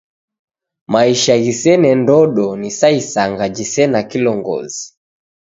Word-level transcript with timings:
Maisha 0.93 1.35
ghisene 1.43 1.89
ndodo 2.01 2.47
ni 2.61 2.69
sa 2.79 2.87
isanga 2.99 3.45
jisena 3.55 3.99
kilongozi. 4.09 4.83